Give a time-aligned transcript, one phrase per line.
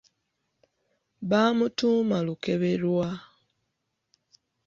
[1.29, 3.07] Baamutuuma Lukeberwa.